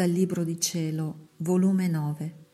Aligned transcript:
Dal 0.00 0.08
Libro 0.08 0.44
di 0.44 0.58
Cielo, 0.58 1.28
volume 1.40 1.86
9, 1.86 2.46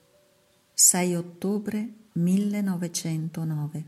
6 0.74 1.14
ottobre 1.14 2.08
1909. 2.14 3.84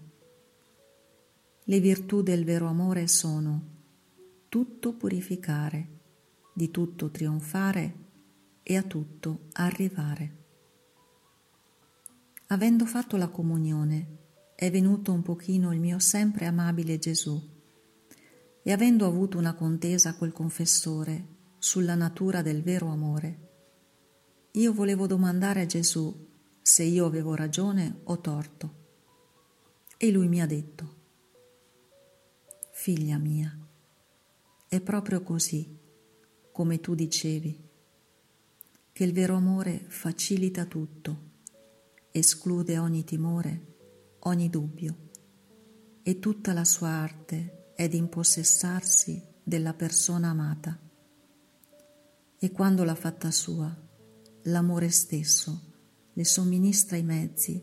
Le 1.64 1.80
virtù 1.80 2.22
del 2.22 2.44
vero 2.44 2.68
amore 2.68 3.08
sono 3.08 3.60
tutto 4.48 4.92
purificare, 4.92 5.88
di 6.54 6.70
tutto 6.70 7.10
trionfare 7.10 7.94
e 8.62 8.76
a 8.76 8.84
tutto 8.84 9.48
arrivare. 9.54 10.36
Avendo 12.46 12.86
fatto 12.86 13.16
la 13.16 13.26
comunione, 13.26 14.18
è 14.54 14.70
venuto 14.70 15.12
un 15.12 15.22
pochino 15.22 15.72
il 15.72 15.80
mio 15.80 15.98
sempre 15.98 16.46
amabile 16.46 17.00
Gesù 17.00 17.42
e 18.62 18.70
avendo 18.70 19.04
avuto 19.04 19.36
una 19.36 19.54
contesa 19.54 20.14
col 20.14 20.32
confessore 20.32 21.34
sulla 21.58 21.96
natura 21.96 22.40
del 22.40 22.62
vero 22.62 22.86
amore, 22.86 23.46
io 24.58 24.72
volevo 24.72 25.06
domandare 25.06 25.62
a 25.62 25.66
Gesù 25.66 26.26
se 26.60 26.82
io 26.82 27.06
avevo 27.06 27.36
ragione 27.36 28.00
o 28.04 28.20
torto. 28.20 28.74
E 29.96 30.10
lui 30.10 30.26
mi 30.26 30.40
ha 30.40 30.46
detto, 30.46 30.96
figlia 32.72 33.18
mia, 33.18 33.56
è 34.66 34.80
proprio 34.80 35.22
così, 35.22 35.78
come 36.50 36.80
tu 36.80 36.96
dicevi, 36.96 37.66
che 38.92 39.04
il 39.04 39.12
vero 39.12 39.36
amore 39.36 39.84
facilita 39.86 40.64
tutto, 40.64 41.26
esclude 42.10 42.78
ogni 42.78 43.04
timore, 43.04 43.76
ogni 44.20 44.50
dubbio, 44.50 44.96
e 46.02 46.18
tutta 46.18 46.52
la 46.52 46.64
sua 46.64 46.88
arte 46.88 47.74
è 47.76 47.86
di 47.86 47.96
impossessarsi 47.96 49.22
della 49.40 49.72
persona 49.72 50.30
amata. 50.30 50.76
E 52.40 52.50
quando 52.50 52.82
l'ha 52.82 52.96
fatta 52.96 53.30
sua, 53.30 53.86
l'amore 54.48 54.88
stesso 54.88 55.66
le 56.14 56.24
somministra 56.24 56.96
i 56.96 57.02
mezzi 57.02 57.62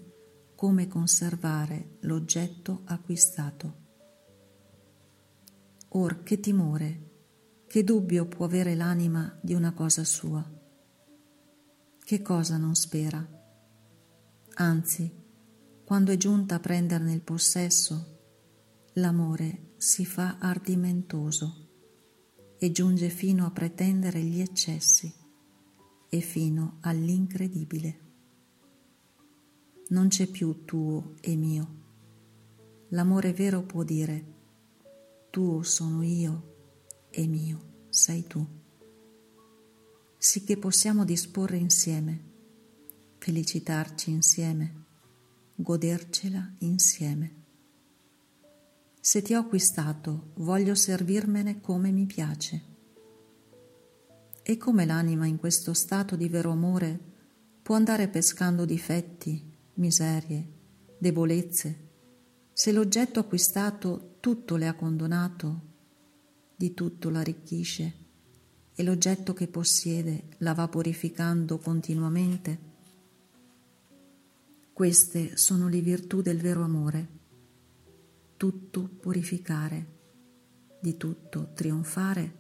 come 0.55 0.87
conservare 0.87 1.97
l'oggetto 2.01 2.83
acquistato. 2.85 3.83
Or 5.89 6.23
che 6.23 6.39
timore, 6.39 7.09
che 7.67 7.83
dubbio 7.83 8.27
può 8.27 8.45
avere 8.45 8.75
l'anima 8.75 9.37
di 9.41 9.53
una 9.53 9.73
cosa 9.73 10.03
sua? 10.03 10.47
Che 11.99 12.21
cosa 12.21 12.57
non 12.57 12.75
spera? 12.75 13.27
Anzi, 14.57 15.11
quando 15.83 16.11
è 16.11 16.17
giunta 16.17 16.55
a 16.55 16.59
prenderne 16.59 17.13
il 17.13 17.21
possesso, 17.21 18.19
l'amore 18.93 19.73
si 19.77 20.05
fa 20.05 20.37
ardimentoso 20.39 21.69
e 22.57 22.71
giunge 22.71 23.09
fino 23.09 23.45
a 23.45 23.51
pretendere 23.51 24.21
gli 24.21 24.39
eccessi 24.39 25.23
e 26.15 26.21
fino 26.21 26.77
all'incredibile. 26.81 27.99
Non 29.89 30.07
c'è 30.07 30.27
più 30.27 30.63
tuo 30.63 31.15
e 31.19 31.35
mio. 31.35 31.83
L'amore 32.89 33.33
vero 33.33 33.63
può 33.63 33.83
dire 33.83 34.33
tuo 35.29 35.61
sono 35.63 36.03
io 36.03 37.07
e 37.09 37.27
mio 37.27 37.87
sei 37.89 38.25
tu. 38.25 38.47
Sicché 40.17 40.55
possiamo 40.57 41.03
disporre 41.03 41.57
insieme, 41.57 42.21
felicitarci 43.17 44.09
insieme, 44.09 44.85
godercela 45.55 46.49
insieme. 46.59 47.43
Se 49.01 49.21
ti 49.21 49.33
ho 49.33 49.41
acquistato, 49.41 50.31
voglio 50.35 50.75
servirmene 50.75 51.59
come 51.59 51.91
mi 51.91 52.05
piace. 52.05 52.74
E 54.47 54.57
come 54.57 54.85
l'anima 54.85 55.25
in 55.25 55.37
questo 55.37 55.73
stato 55.73 56.15
di 56.15 56.29
vero 56.29 56.51
amore 56.51 56.99
può 57.63 57.73
andare 57.73 58.07
pescando 58.09 58.63
difetti, 58.63 59.43
miserie, 59.73 60.47
debolezze, 60.99 61.89
se 62.53 62.71
l'oggetto 62.71 63.19
acquistato 63.19 64.17
tutto 64.19 64.55
le 64.55 64.67
ha 64.67 64.75
condonato, 64.75 65.61
di 66.55 66.75
tutto 66.75 67.09
l'arricchisce 67.09 67.93
e 68.75 68.83
l'oggetto 68.83 69.33
che 69.33 69.47
possiede 69.47 70.25
la 70.37 70.53
va 70.53 70.67
purificando 70.67 71.57
continuamente? 71.57 72.59
Queste 74.71 75.37
sono 75.37 75.67
le 75.67 75.81
virtù 75.81 76.21
del 76.21 76.39
vero 76.39 76.61
amore 76.61 77.07
tutto 78.37 78.83
purificare, 78.83 79.87
di 80.79 80.97
tutto 80.97 81.49
trionfare 81.55 82.35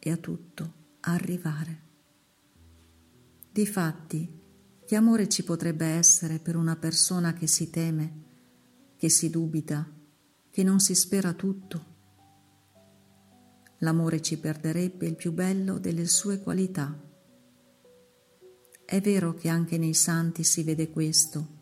e 0.00 0.10
a 0.10 0.16
tutto 0.16 0.80
arrivare. 1.02 1.80
Difatti, 3.50 4.40
che 4.86 4.96
amore 4.96 5.28
ci 5.28 5.42
potrebbe 5.42 5.86
essere 5.86 6.38
per 6.38 6.56
una 6.56 6.76
persona 6.76 7.32
che 7.32 7.46
si 7.46 7.70
teme, 7.70 8.22
che 8.96 9.08
si 9.08 9.30
dubita, 9.30 9.90
che 10.50 10.62
non 10.62 10.80
si 10.80 10.94
spera 10.94 11.32
tutto? 11.32 11.90
L'amore 13.78 14.22
ci 14.22 14.38
perderebbe 14.38 15.06
il 15.06 15.16
più 15.16 15.32
bello 15.32 15.78
delle 15.78 16.06
sue 16.06 16.40
qualità. 16.40 16.96
È 18.84 19.00
vero 19.00 19.34
che 19.34 19.48
anche 19.48 19.78
nei 19.78 19.94
santi 19.94 20.44
si 20.44 20.62
vede 20.62 20.90
questo. 20.90 21.60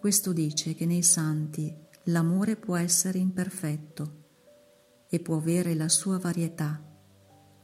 Questo 0.00 0.32
dice 0.32 0.74
che 0.74 0.86
nei 0.86 1.02
santi 1.02 1.72
l'amore 2.04 2.56
può 2.56 2.74
essere 2.76 3.18
imperfetto 3.18 4.20
e 5.08 5.20
può 5.20 5.36
avere 5.36 5.74
la 5.74 5.88
sua 5.88 6.18
varietà 6.18 6.90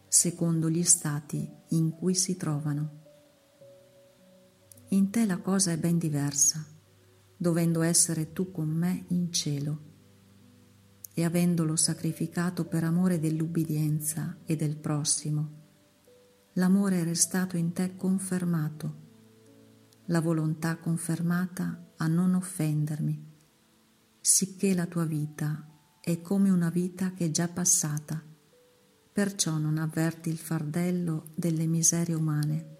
secondo 0.09 0.69
gli 0.71 0.83
stati 0.83 1.49
in 1.69 1.91
cui 1.91 2.15
si 2.15 2.37
trovano. 2.37 2.97
In 4.89 5.11
te 5.11 5.27
la 5.27 5.39
cosa 5.39 5.73
è 5.73 5.79
ben 5.79 5.99
diversa, 5.99 6.65
dovendo 7.37 7.83
essere 7.83 8.33
tu 8.33 8.51
con 8.51 8.69
me 8.69 9.05
in 9.09 9.33
cielo 9.33 9.87
e 11.15 11.25
avendolo 11.25 11.77
sacrificato 11.77 12.65
per 12.65 12.85
amore 12.85 13.21
dell'ubbidienza 13.21 14.39
e 14.45 14.57
del 14.57 14.77
prossimo, 14.77 15.51
l'amore 16.55 17.01
è 17.01 17.05
restato 17.05 17.57
in 17.57 17.73
te 17.73 17.97
confermato, 17.97 19.07
la 20.07 20.21
volontà 20.21 20.77
confermata 20.79 21.93
a 21.97 22.07
non 22.07 22.35
offendermi 22.35 23.29
sicché 24.31 24.75
la 24.75 24.85
tua 24.85 25.07
vita 25.07 25.67
è 26.03 26.21
come 26.21 26.51
una 26.51 26.69
vita 26.69 27.13
che 27.13 27.25
è 27.25 27.31
già 27.31 27.49
passata, 27.49 28.23
perciò 29.19 29.59
non 29.59 29.79
avverti 29.79 30.29
il 30.29 30.39
fardello 30.39 31.33
delle 31.35 31.67
miserie 31.67 32.15
umane. 32.15 32.77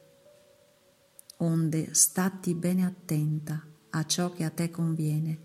Onde 1.39 1.95
statti 1.95 2.55
bene 2.55 2.87
attenta 2.87 3.67
a 3.91 4.07
ciò 4.07 4.33
che 4.33 4.45
a 4.45 4.51
te 4.51 4.71
conviene 4.71 5.41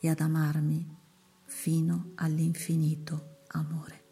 e 0.00 0.08
ad 0.08 0.20
amarmi 0.20 0.96
fino 1.44 2.12
all'infinito 2.14 3.42
amore. 3.48 4.02